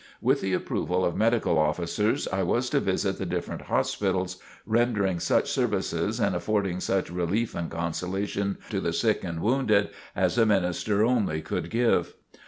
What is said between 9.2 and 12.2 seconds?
and wounded as a minister only could give.